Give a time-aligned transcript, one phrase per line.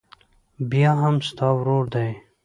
[0.69, 2.09] بيا هم ستا ورور دى.